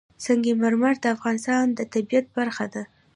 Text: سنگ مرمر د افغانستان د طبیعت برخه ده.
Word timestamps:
سنگ 0.25 0.45
مرمر 0.61 0.95
د 1.01 1.05
افغانستان 1.15 1.65
د 1.77 1.79
طبیعت 1.93 2.25
برخه 2.37 2.65
ده. 2.73 2.83